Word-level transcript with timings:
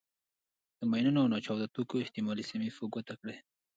د 0.79 0.81
ماینونو 0.91 1.19
او 1.23 1.31
ناچاودو 1.33 1.71
توکو 1.75 2.01
احتمالي 2.03 2.43
سیمې 2.51 2.69
په 2.77 2.83
ګوته 2.93 3.13
کړئ. 3.21 3.37